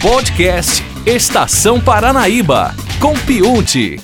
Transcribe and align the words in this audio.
Podcast 0.00 0.84
Estação 1.06 1.80
Paranaíba, 1.80 2.74
com 3.00 3.14
Piunte. 3.14 3.98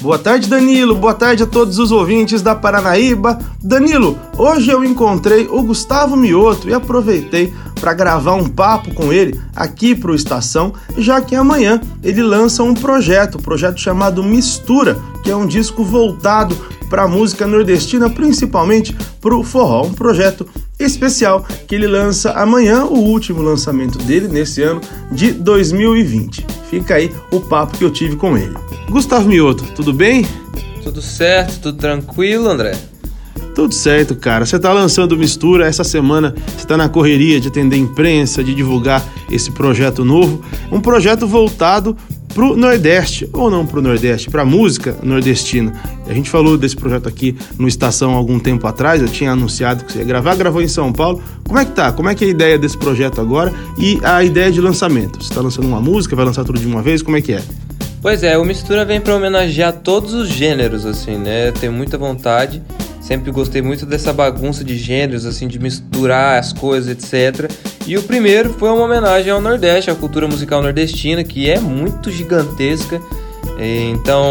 Boa 0.00 0.18
tarde, 0.18 0.48
Danilo. 0.48 0.94
Boa 0.94 1.14
tarde 1.14 1.42
a 1.42 1.46
todos 1.46 1.78
os 1.78 1.90
ouvintes 1.90 2.42
da 2.42 2.54
Paranaíba. 2.54 3.38
Danilo, 3.62 4.18
hoje 4.36 4.70
eu 4.70 4.84
encontrei 4.84 5.48
o 5.50 5.62
Gustavo 5.62 6.16
Mioto 6.16 6.68
e 6.68 6.74
aproveitei 6.74 7.52
para 7.80 7.94
gravar 7.94 8.34
um 8.34 8.48
papo 8.48 8.94
com 8.94 9.12
ele 9.12 9.40
aqui 9.56 9.94
para 9.94 10.12
o 10.12 10.14
Estação, 10.14 10.72
já 10.96 11.20
que 11.20 11.34
amanhã 11.34 11.80
ele 12.02 12.22
lança 12.22 12.62
um 12.62 12.74
projeto, 12.74 13.38
um 13.38 13.42
projeto 13.42 13.80
chamado 13.80 14.22
Mistura, 14.22 14.98
que 15.24 15.30
é 15.30 15.36
um 15.36 15.46
disco 15.46 15.82
voltado 15.82 16.54
para 16.90 17.02
a 17.04 17.08
música 17.08 17.46
nordestina, 17.46 18.08
principalmente 18.10 18.96
para 19.20 19.36
o 19.36 19.42
forró, 19.42 19.86
um 19.86 19.92
projeto 19.92 20.46
especial 20.78 21.44
que 21.66 21.74
ele 21.74 21.86
lança 21.86 22.32
amanhã, 22.32 22.84
o 22.84 22.98
último 22.98 23.42
lançamento 23.42 23.98
dele 23.98 24.28
nesse 24.28 24.62
ano 24.62 24.80
de 25.10 25.32
2020. 25.32 26.46
Fica 26.70 26.94
aí 26.94 27.12
o 27.30 27.40
papo 27.40 27.76
que 27.76 27.84
eu 27.84 27.90
tive 27.90 28.16
com 28.16 28.36
ele. 28.36 28.54
Gustavo 28.88 29.28
Mioto, 29.28 29.64
tudo 29.74 29.92
bem? 29.92 30.26
Tudo 30.82 31.02
certo, 31.02 31.60
tudo 31.60 31.78
tranquilo, 31.78 32.48
André? 32.48 32.76
Tudo 33.54 33.74
certo, 33.74 34.14
cara. 34.14 34.46
Você 34.46 34.58
tá 34.58 34.72
lançando 34.72 35.16
mistura 35.16 35.66
essa 35.66 35.82
semana, 35.82 36.34
você 36.56 36.66
tá 36.66 36.76
na 36.76 36.88
correria 36.88 37.40
de 37.40 37.48
atender 37.48 37.76
imprensa, 37.76 38.44
de 38.44 38.54
divulgar 38.54 39.04
esse 39.30 39.50
projeto 39.50 40.04
novo, 40.04 40.40
um 40.70 40.80
projeto 40.80 41.26
voltado 41.26 41.96
pro 42.38 42.54
Nordeste, 42.54 43.28
ou 43.32 43.50
não 43.50 43.66
pro 43.66 43.82
Nordeste, 43.82 44.30
pra 44.30 44.44
música 44.44 44.94
nordestina. 45.02 45.72
A 46.06 46.14
gente 46.14 46.30
falou 46.30 46.56
desse 46.56 46.76
projeto 46.76 47.08
aqui 47.08 47.36
no 47.58 47.66
Estação 47.66 48.14
algum 48.14 48.38
tempo 48.38 48.64
atrás, 48.64 49.02
eu 49.02 49.08
tinha 49.08 49.32
anunciado 49.32 49.84
que 49.84 49.92
você 49.92 49.98
ia 49.98 50.04
gravar, 50.04 50.36
gravou 50.36 50.62
em 50.62 50.68
São 50.68 50.92
Paulo. 50.92 51.20
Como 51.44 51.58
é 51.58 51.64
que 51.64 51.72
tá? 51.72 51.90
Como 51.90 52.08
é 52.08 52.14
que 52.14 52.24
é 52.24 52.28
a 52.28 52.30
ideia 52.30 52.56
desse 52.56 52.78
projeto 52.78 53.20
agora 53.20 53.52
e 53.76 53.98
a 54.04 54.22
ideia 54.22 54.52
de 54.52 54.60
lançamento? 54.60 55.20
Você 55.20 55.34
tá 55.34 55.40
lançando 55.40 55.66
uma 55.66 55.80
música, 55.80 56.14
vai 56.14 56.24
lançar 56.24 56.44
tudo 56.44 56.60
de 56.60 56.66
uma 56.68 56.80
vez? 56.80 57.02
Como 57.02 57.16
é 57.16 57.20
que 57.20 57.32
é? 57.32 57.42
Pois 58.00 58.22
é, 58.22 58.38
o 58.38 58.44
Mistura 58.44 58.84
vem 58.84 59.00
para 59.00 59.16
homenagear 59.16 59.72
todos 59.72 60.14
os 60.14 60.28
gêneros, 60.28 60.86
assim, 60.86 61.18
né? 61.18 61.48
Eu 61.48 61.52
tenho 61.52 61.72
muita 61.72 61.98
vontade 61.98 62.62
Sempre 63.08 63.30
gostei 63.30 63.62
muito 63.62 63.86
dessa 63.86 64.12
bagunça 64.12 64.62
de 64.62 64.76
gêneros, 64.76 65.24
assim, 65.24 65.48
de 65.48 65.58
misturar 65.58 66.38
as 66.38 66.52
coisas, 66.52 66.90
etc. 66.90 67.50
E 67.88 67.96
o 67.96 68.02
primeiro 68.02 68.52
foi 68.52 68.68
uma 68.68 68.84
homenagem 68.84 69.32
ao 69.32 69.40
Nordeste, 69.40 69.90
à 69.90 69.94
cultura 69.94 70.28
musical 70.28 70.60
nordestina, 70.60 71.24
que 71.24 71.48
é 71.48 71.58
muito 71.58 72.10
gigantesca. 72.10 73.00
Então, 73.58 74.22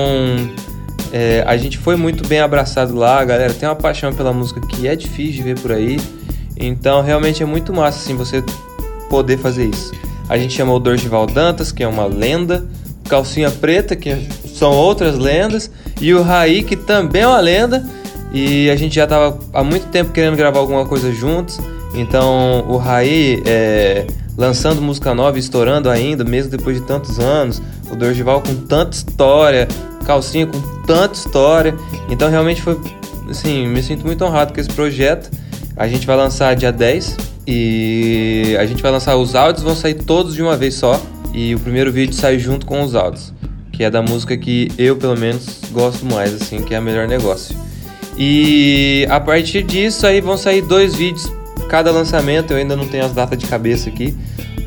é, 1.11 1.43
a 1.43 1.57
gente 1.57 1.75
foi 1.75 1.95
muito 1.95 2.27
bem 2.27 2.39
abraçado 2.39 2.93
lá, 2.93 3.19
a 3.19 3.25
galera 3.25 3.51
tem 3.51 3.67
uma 3.67 3.75
paixão 3.75 4.13
pela 4.13 4.31
música 4.31 4.61
que 4.61 4.87
é 4.87 4.95
difícil 4.95 5.33
de 5.33 5.41
ver 5.41 5.59
por 5.59 5.71
aí. 5.71 5.99
Então, 6.55 7.01
realmente 7.01 7.41
é 7.41 7.47
muito 7.47 7.73
massa, 7.73 7.97
assim, 7.97 8.15
você 8.15 8.43
poder 9.09 9.39
fazer 9.39 9.65
isso. 9.65 9.91
A 10.29 10.37
gente 10.37 10.53
chamou 10.53 10.75
o 10.75 10.79
Dorgival 10.79 11.25
Dantas, 11.25 11.71
que 11.71 11.81
é 11.81 11.87
uma 11.87 12.05
lenda, 12.05 12.63
Calcinha 13.09 13.49
Preta, 13.49 13.95
que 13.95 14.15
são 14.53 14.71
outras 14.71 15.17
lendas, 15.17 15.71
e 15.99 16.13
o 16.13 16.21
Raí, 16.21 16.61
que 16.61 16.75
também 16.75 17.23
é 17.23 17.27
uma 17.27 17.39
lenda, 17.39 17.83
e 18.31 18.69
a 18.69 18.75
gente 18.75 18.93
já 18.93 19.05
estava 19.05 19.39
há 19.51 19.63
muito 19.63 19.87
tempo 19.87 20.11
querendo 20.11 20.37
gravar 20.37 20.59
alguma 20.59 20.85
coisa 20.85 21.11
juntos. 21.11 21.59
Então 21.93 22.65
o 22.67 22.77
Raí 22.77 23.41
é, 23.45 24.05
lançando 24.37 24.81
música 24.81 25.13
nova, 25.13 25.39
estourando 25.39 25.89
ainda, 25.89 26.23
mesmo 26.23 26.51
depois 26.51 26.79
de 26.79 26.85
tantos 26.85 27.19
anos. 27.19 27.61
O 27.91 27.95
Dorgival 27.95 28.41
com 28.41 28.55
tanta 28.55 28.95
história, 28.95 29.67
Calcinha 30.05 30.45
com 30.45 30.59
tanta 30.85 31.15
história. 31.15 31.75
Então 32.09 32.29
realmente 32.29 32.61
foi 32.61 32.79
assim, 33.29 33.67
me 33.67 33.81
sinto 33.81 34.05
muito 34.05 34.23
honrado 34.23 34.53
com 34.53 34.59
esse 34.59 34.69
projeto. 34.69 35.29
A 35.75 35.87
gente 35.87 36.05
vai 36.05 36.15
lançar 36.15 36.55
dia 36.55 36.71
10 36.71 37.17
e 37.45 38.55
a 38.59 38.65
gente 38.65 38.81
vai 38.81 38.91
lançar 38.91 39.15
os 39.15 39.35
áudios, 39.35 39.63
vão 39.63 39.75
sair 39.75 39.95
todos 39.95 40.35
de 40.35 40.41
uma 40.41 40.55
vez 40.55 40.75
só. 40.75 41.01
E 41.33 41.53
o 41.55 41.59
primeiro 41.59 41.91
vídeo 41.91 42.13
sai 42.13 42.39
junto 42.39 42.65
com 42.65 42.81
os 42.81 42.95
áudios, 42.95 43.33
que 43.71 43.83
é 43.83 43.89
da 43.89 44.01
música 44.01 44.35
que 44.37 44.71
eu 44.77 44.95
pelo 44.95 45.17
menos 45.17 45.61
gosto 45.71 46.05
mais, 46.05 46.33
assim, 46.33 46.63
que 46.63 46.73
é 46.73 46.77
a 46.77 46.81
melhor 46.81 47.07
negócio. 47.07 47.55
E 48.17 49.05
a 49.09 49.19
partir 49.19 49.61
disso 49.63 50.07
aí 50.07 50.19
vão 50.19 50.35
sair 50.37 50.61
dois 50.61 50.95
vídeos 50.95 51.31
cada 51.67 51.91
lançamento. 51.91 52.51
Eu 52.51 52.57
ainda 52.57 52.75
não 52.75 52.87
tenho 52.87 53.05
as 53.05 53.11
datas 53.11 53.37
de 53.37 53.45
cabeça 53.45 53.89
aqui, 53.89 54.15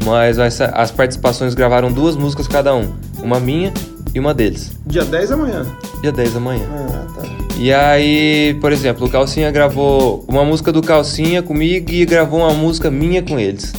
mas 0.04 0.38
as 0.38 0.90
participações 0.90 1.54
gravaram 1.54 1.90
duas 1.90 2.16
músicas 2.16 2.46
cada 2.46 2.74
um, 2.74 2.92
uma 3.22 3.40
minha 3.40 3.72
e 4.14 4.20
uma 4.20 4.34
deles. 4.34 4.72
Dia 4.86 5.04
10 5.04 5.30
da 5.30 5.36
manhã. 5.36 5.66
Dia 6.02 6.12
10 6.12 6.34
da 6.34 6.40
manhã. 6.40 6.66
Ah, 6.70 7.06
tá. 7.14 7.22
E 7.58 7.72
aí, 7.72 8.56
por 8.60 8.72
exemplo, 8.72 9.06
o 9.06 9.10
Calcinha 9.10 9.50
gravou 9.50 10.24
uma 10.26 10.44
música 10.44 10.72
do 10.72 10.82
Calcinha 10.82 11.42
comigo 11.42 11.90
e 11.90 12.06
gravou 12.06 12.40
uma 12.40 12.54
música 12.54 12.90
minha 12.90 13.22
com 13.22 13.38
eles. 13.38 13.72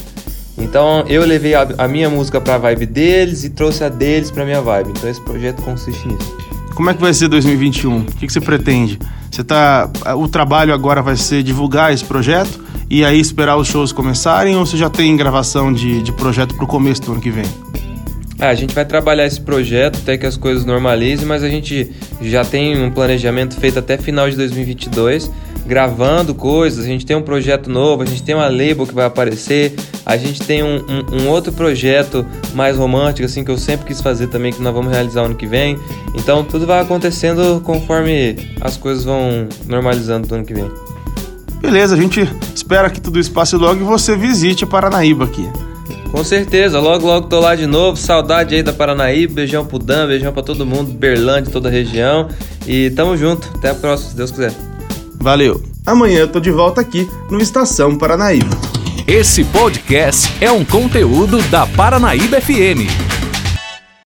Então 0.56 1.04
eu 1.08 1.24
levei 1.26 1.54
a, 1.54 1.66
a 1.78 1.88
minha 1.88 2.08
música 2.08 2.40
pra 2.40 2.58
vibe 2.58 2.86
deles 2.86 3.42
e 3.42 3.50
trouxe 3.50 3.82
a 3.82 3.88
deles 3.88 4.30
pra 4.30 4.44
minha 4.44 4.60
vibe. 4.60 4.90
Então 4.90 5.10
esse 5.10 5.20
projeto 5.20 5.62
consiste 5.62 6.06
nisso. 6.06 6.36
Como 6.74 6.90
é 6.90 6.94
que 6.94 7.00
vai 7.00 7.12
ser 7.12 7.28
2021? 7.28 7.98
O 7.98 8.04
que, 8.04 8.26
que 8.26 8.32
você 8.32 8.40
pretende? 8.40 8.98
Você 9.30 9.42
tá. 9.42 9.90
O 10.16 10.28
trabalho 10.28 10.72
agora 10.72 11.02
vai 11.02 11.16
ser 11.16 11.42
divulgar 11.42 11.92
esse 11.92 12.04
projeto 12.04 12.61
e 12.92 13.06
aí 13.06 13.18
esperar 13.18 13.56
os 13.56 13.68
shows 13.68 13.90
começarem 13.90 14.54
ou 14.54 14.66
você 14.66 14.76
já 14.76 14.90
tem 14.90 15.16
gravação 15.16 15.72
de, 15.72 16.02
de 16.02 16.12
projeto 16.12 16.54
pro 16.54 16.66
começo 16.66 17.00
do 17.00 17.12
ano 17.12 17.22
que 17.22 17.30
vem? 17.30 17.46
É, 18.38 18.44
a 18.44 18.54
gente 18.54 18.74
vai 18.74 18.84
trabalhar 18.84 19.24
esse 19.24 19.40
projeto 19.40 19.98
até 20.02 20.18
que 20.18 20.26
as 20.26 20.36
coisas 20.36 20.66
normalizem, 20.66 21.24
mas 21.24 21.42
a 21.42 21.48
gente 21.48 21.90
já 22.20 22.44
tem 22.44 22.84
um 22.84 22.90
planejamento 22.90 23.58
feito 23.58 23.78
até 23.78 23.96
final 23.96 24.28
de 24.28 24.36
2022 24.36 25.30
gravando 25.66 26.34
coisas, 26.34 26.84
a 26.84 26.86
gente 26.86 27.06
tem 27.06 27.16
um 27.16 27.22
projeto 27.22 27.70
novo, 27.70 28.02
a 28.02 28.04
gente 28.04 28.22
tem 28.22 28.34
uma 28.34 28.48
label 28.48 28.86
que 28.86 28.92
vai 28.92 29.06
aparecer, 29.06 29.74
a 30.04 30.16
gente 30.18 30.42
tem 30.42 30.62
um, 30.62 30.76
um, 30.76 31.22
um, 31.22 31.28
outro 31.28 31.52
projeto 31.52 32.26
mais 32.52 32.76
romântico, 32.76 33.24
assim, 33.24 33.42
que 33.44 33.50
eu 33.50 33.56
sempre 33.56 33.86
quis 33.86 34.02
fazer 34.02 34.26
também, 34.26 34.52
que 34.52 34.60
nós 34.60 34.74
vamos 34.74 34.92
realizar 34.92 35.22
ano 35.22 35.34
que 35.34 35.46
vem. 35.46 35.78
Então 36.14 36.44
tudo 36.44 36.66
vai 36.66 36.80
acontecendo 36.80 37.62
conforme 37.64 38.36
as 38.60 38.76
coisas 38.76 39.04
vão 39.04 39.48
normalizando 39.66 40.26
do 40.26 40.34
ano 40.34 40.44
que 40.44 40.52
vem. 40.52 40.81
Beleza, 41.62 41.94
a 41.94 41.98
gente 41.98 42.28
espera 42.52 42.90
que 42.90 43.00
tudo 43.00 43.20
isso 43.20 43.30
passe 43.30 43.54
logo 43.54 43.80
e 43.80 43.84
você 43.84 44.16
visite 44.16 44.66
Paranaíba 44.66 45.24
aqui. 45.24 45.48
Com 46.10 46.22
certeza, 46.24 46.80
logo 46.80 47.06
logo 47.06 47.28
tô 47.28 47.38
lá 47.38 47.54
de 47.54 47.66
novo. 47.66 47.96
Saudade 47.96 48.54
aí 48.54 48.62
da 48.62 48.72
Paranaíba. 48.72 49.34
Beijão 49.34 49.64
pro 49.64 49.78
Dan, 49.78 50.08
beijão 50.08 50.32
pra 50.32 50.42
todo 50.42 50.66
mundo, 50.66 50.92
Berlândia, 50.92 51.50
toda 51.52 51.68
a 51.68 51.72
região. 51.72 52.28
E 52.66 52.90
tamo 52.90 53.16
junto. 53.16 53.48
Até 53.54 53.70
a 53.70 53.74
próxima, 53.74 54.10
se 54.10 54.16
Deus 54.16 54.30
quiser. 54.32 54.52
Valeu. 55.20 55.62
Amanhã 55.86 56.18
eu 56.18 56.28
tô 56.28 56.40
de 56.40 56.50
volta 56.50 56.80
aqui 56.80 57.08
no 57.30 57.40
Estação 57.40 57.96
Paranaíba. 57.96 58.50
Esse 59.06 59.44
podcast 59.44 60.32
é 60.40 60.50
um 60.50 60.64
conteúdo 60.64 61.40
da 61.44 61.66
Paranaíba 61.66 62.40
FM. 62.40 63.11